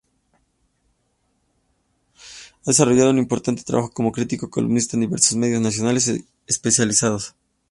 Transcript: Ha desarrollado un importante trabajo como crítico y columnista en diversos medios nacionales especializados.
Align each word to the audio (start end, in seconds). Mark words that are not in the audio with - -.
Ha 2.61 2.65
desarrollado 2.65 3.11
un 3.11 3.19
importante 3.19 3.61
trabajo 3.61 3.91
como 3.91 4.11
crítico 4.11 4.47
y 4.47 4.49
columnista 4.49 4.97
en 4.97 5.01
diversos 5.01 5.37
medios 5.37 5.61
nacionales 5.61 6.23
especializados. 6.47 7.35